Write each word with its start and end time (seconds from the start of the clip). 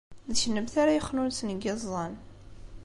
D 0.31 0.33
kennemti 0.41 0.75
ara 0.81 0.97
yexnunsen 0.97 1.49
deg 1.51 1.63
yiẓẓan. 1.65 2.13